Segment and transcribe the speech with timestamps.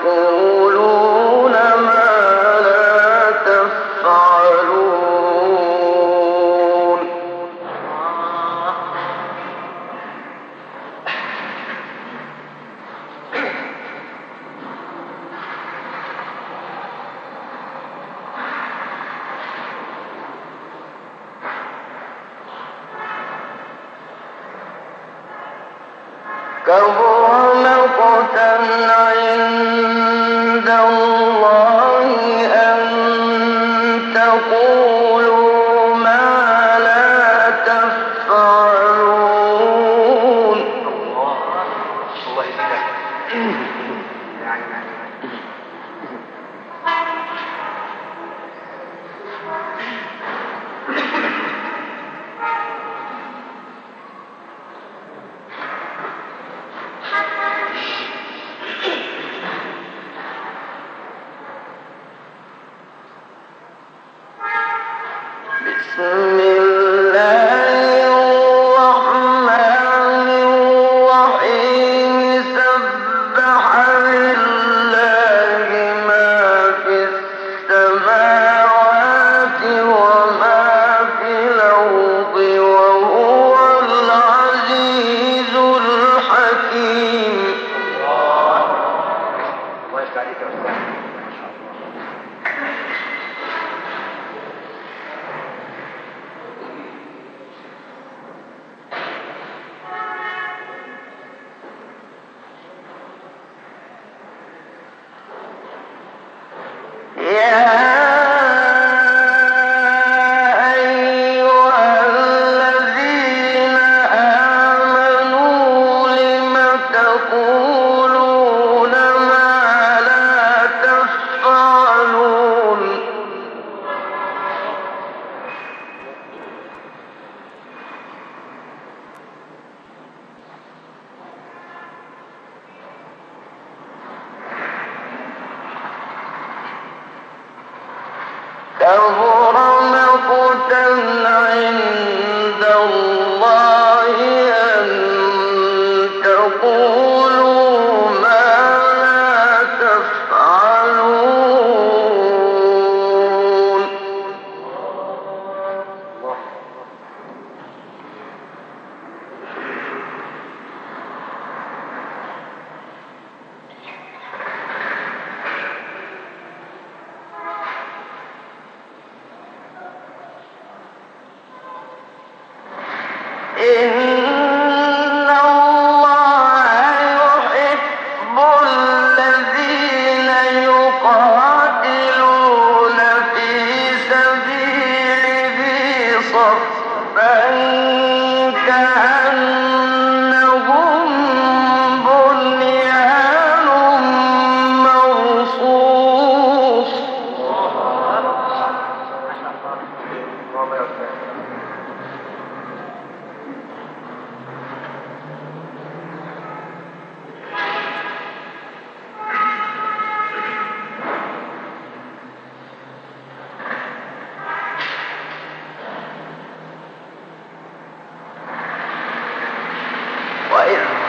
[0.00, 0.49] تقولون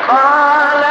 [0.07, 0.83] قال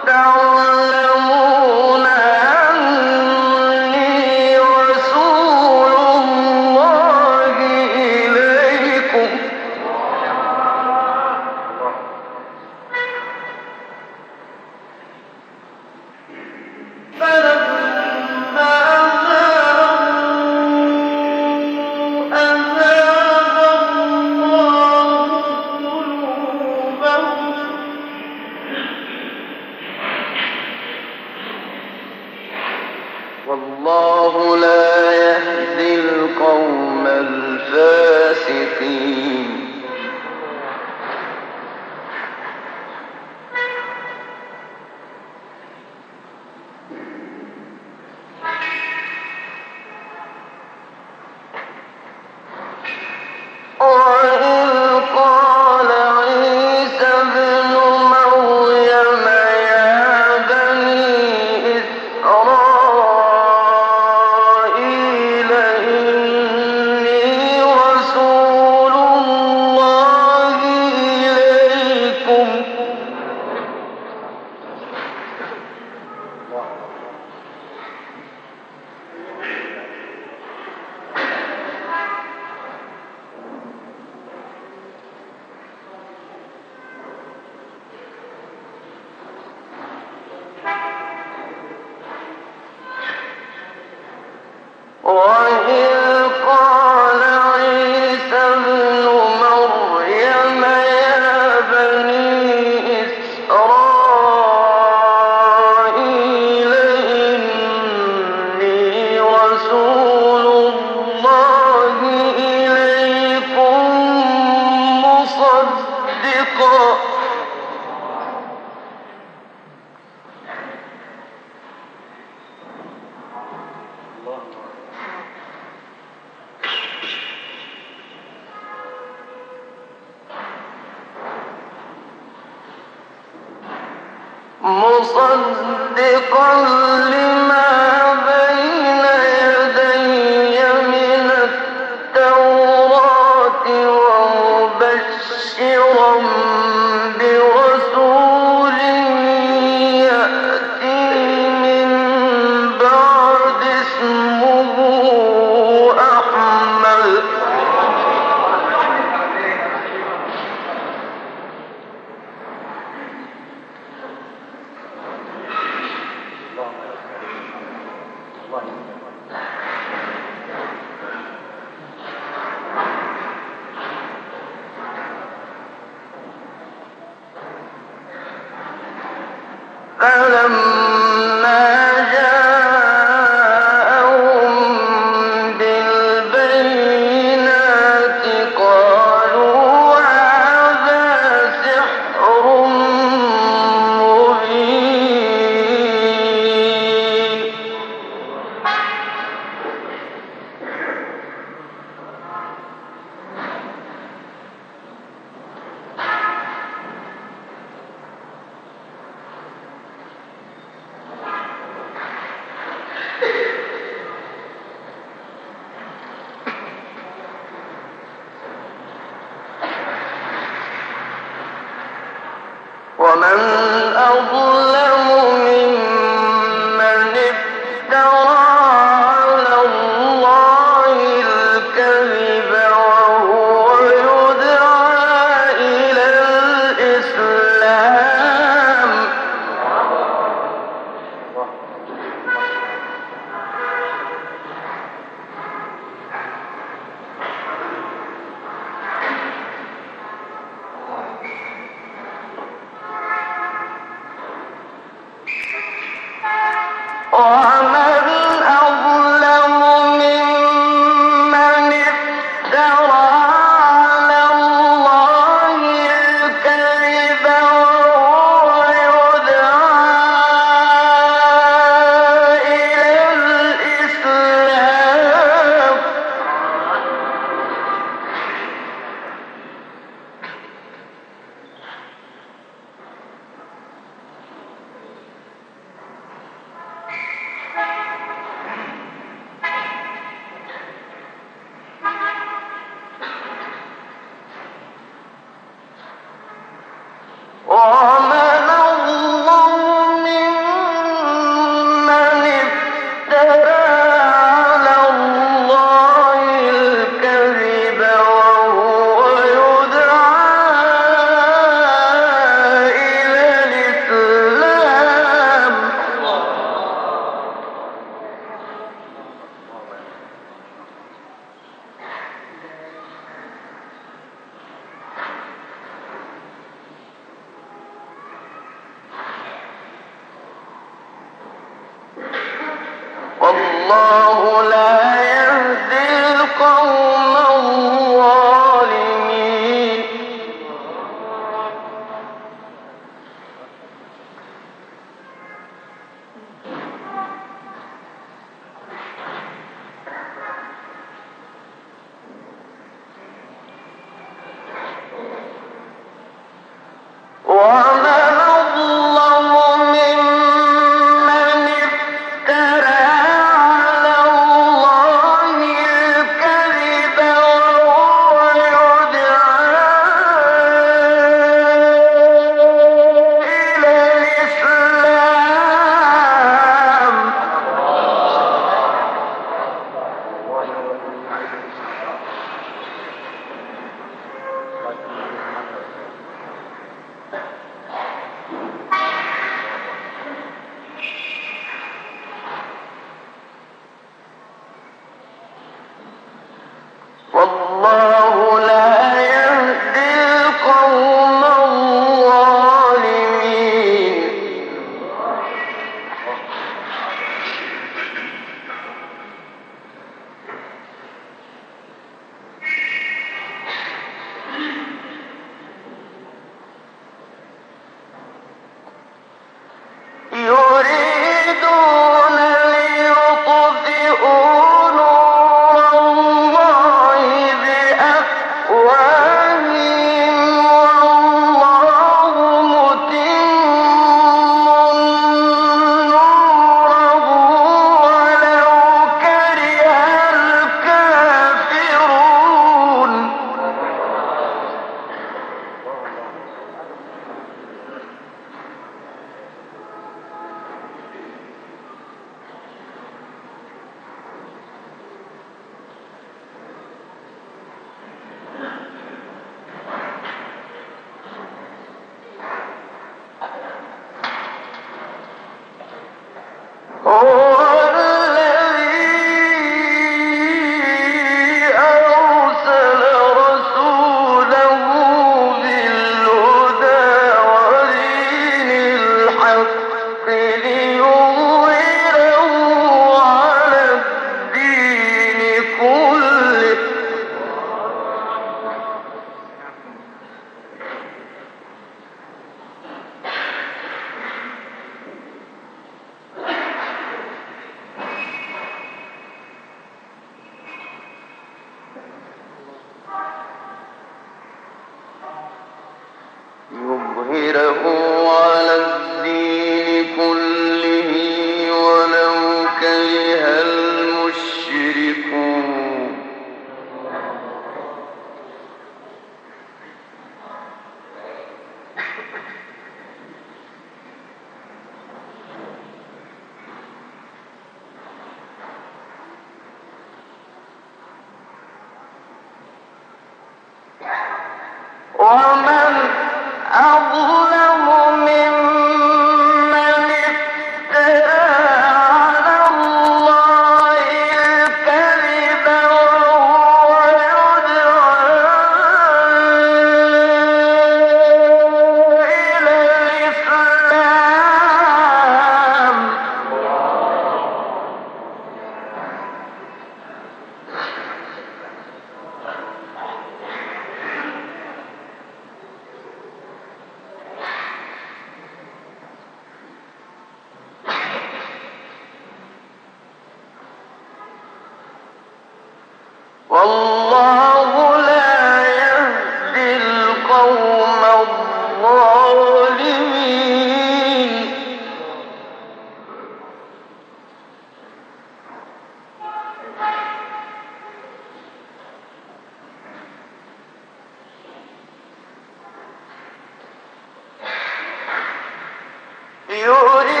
[599.41, 600.00] Yuri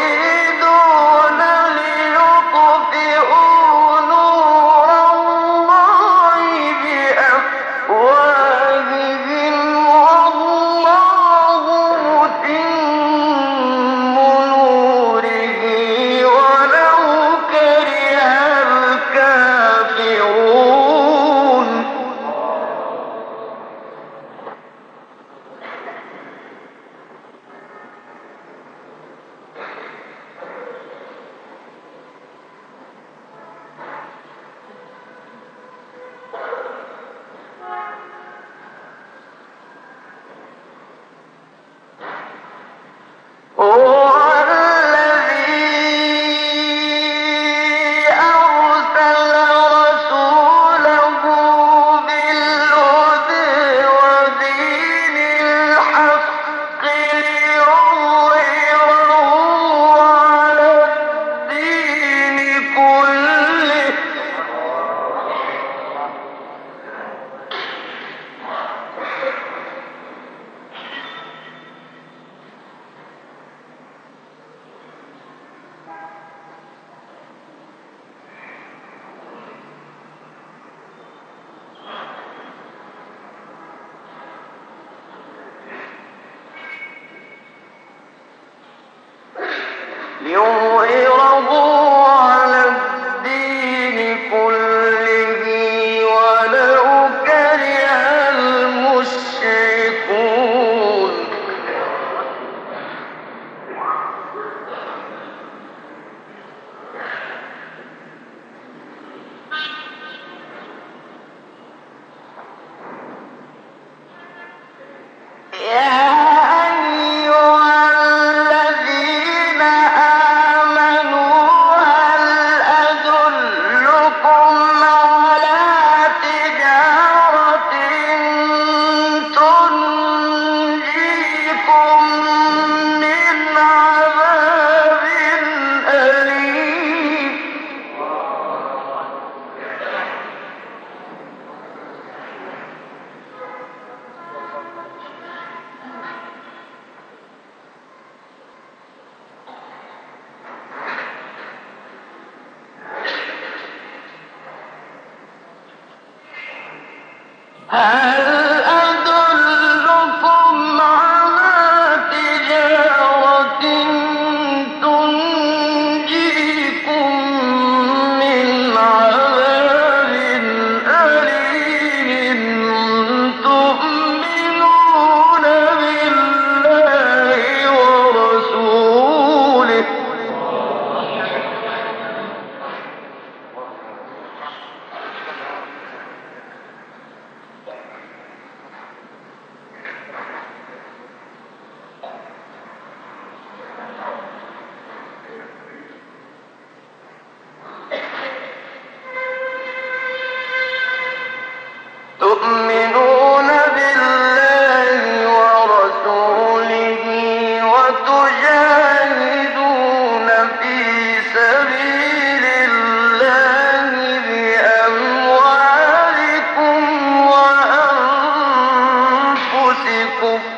[220.21, 220.50] people.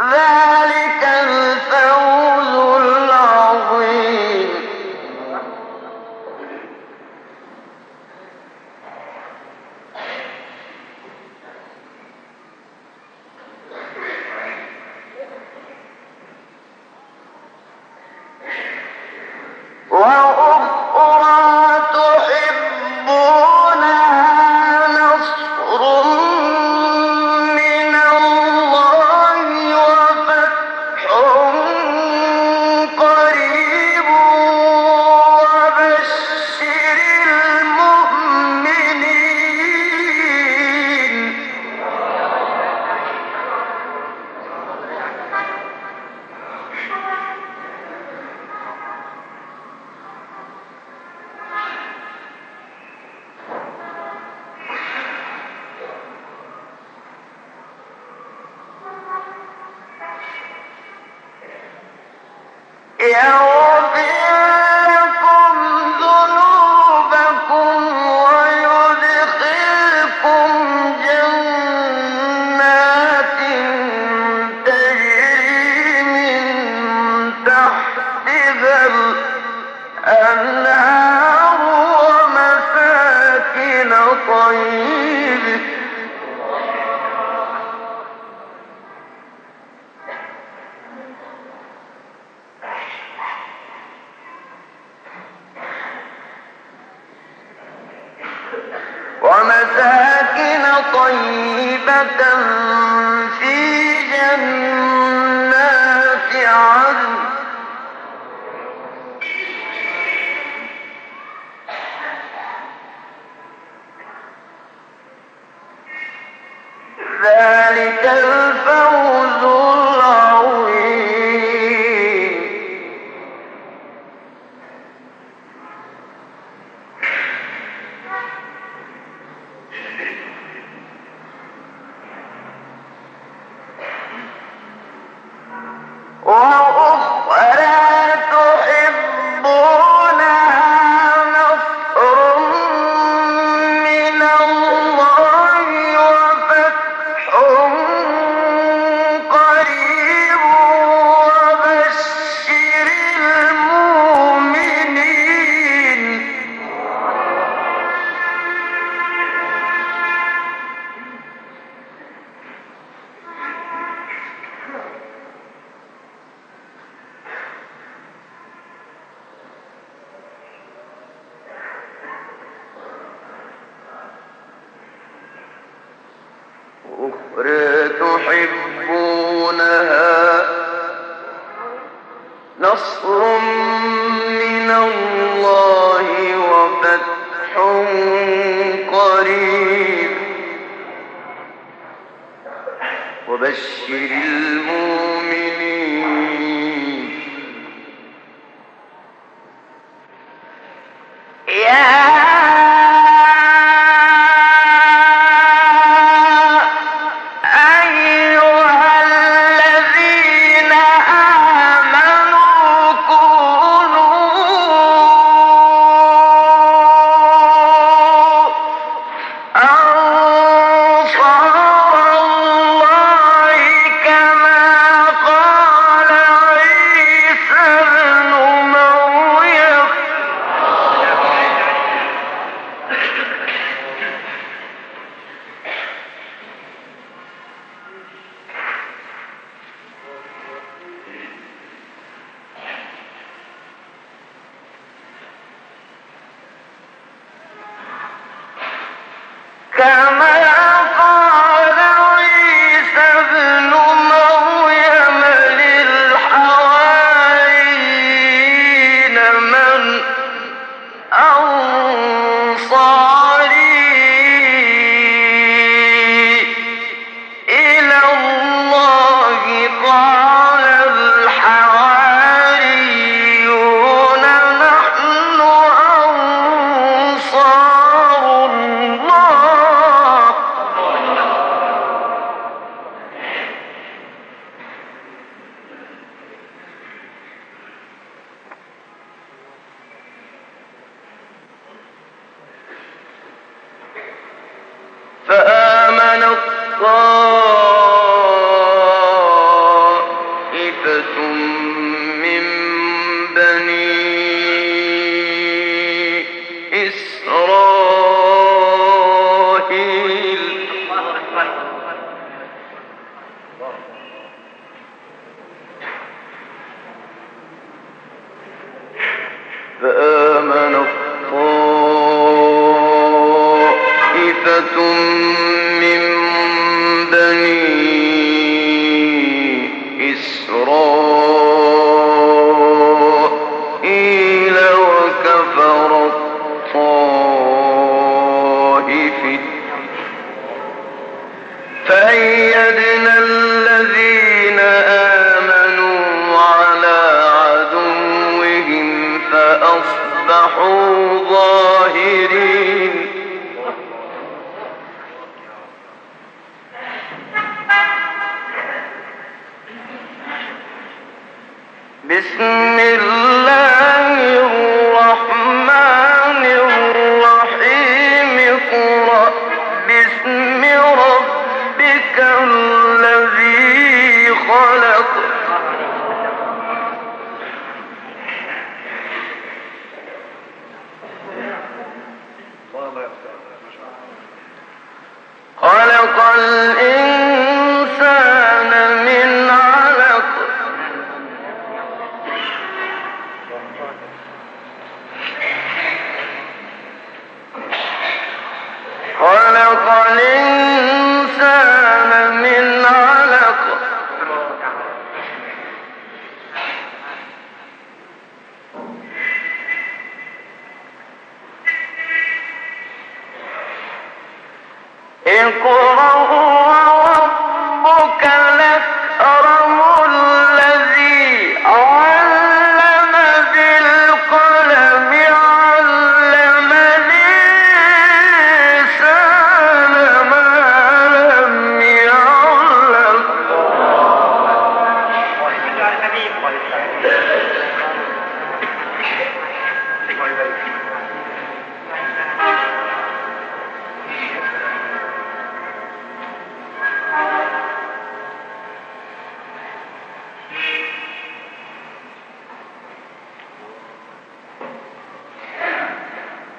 [0.00, 0.41] ذلك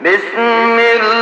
[0.03, 1.12] بسم الله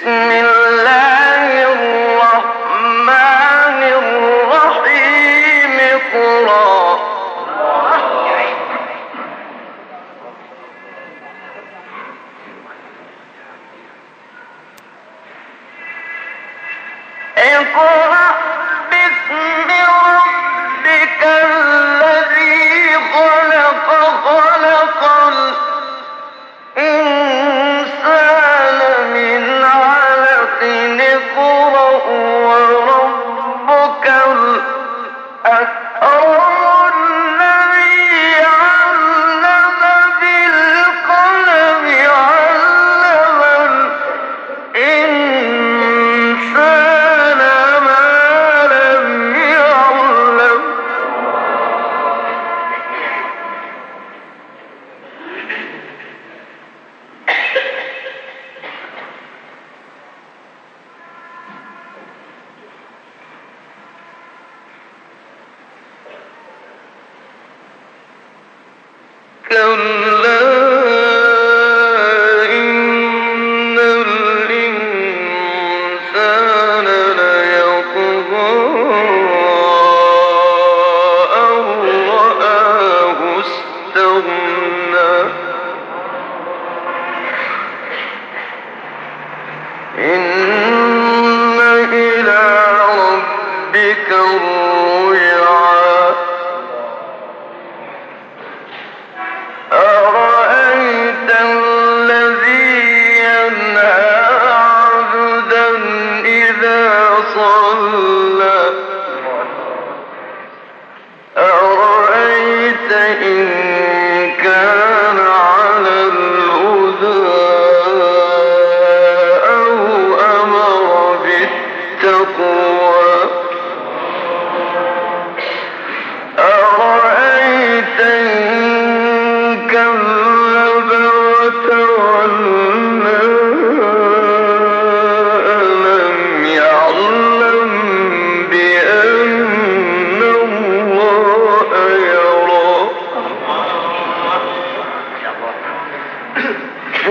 [0.00, 0.49] بسم الله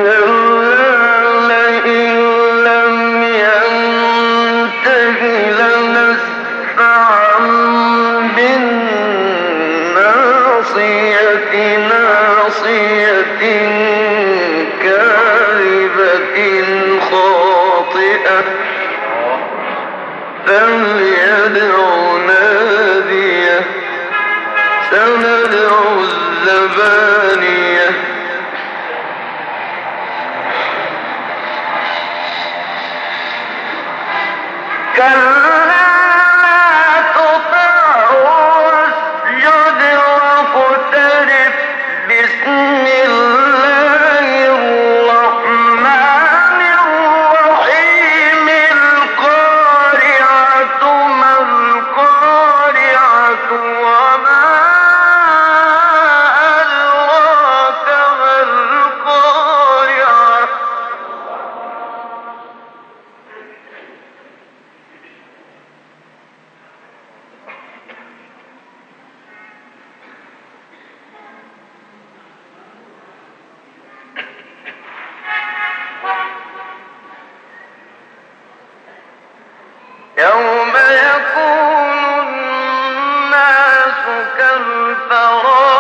[0.06, 0.39] tell
[84.20, 85.79] الله